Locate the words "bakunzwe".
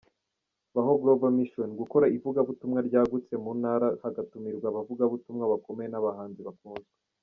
6.47-6.93